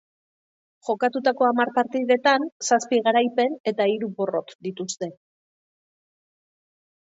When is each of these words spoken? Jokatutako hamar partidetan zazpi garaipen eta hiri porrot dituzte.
Jokatutako 0.87 1.45
hamar 1.49 1.71
partidetan 1.75 2.47
zazpi 2.69 3.01
garaipen 3.09 3.55
eta 3.75 3.89
hiri 3.93 4.11
porrot 4.17 4.57
dituzte. 4.71 5.13